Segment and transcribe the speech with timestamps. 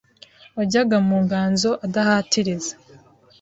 [0.57, 2.73] wajyaga mu nganzo adahatiriza.